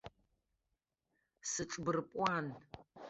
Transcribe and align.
Сыҿбырпуан. 1.51 2.45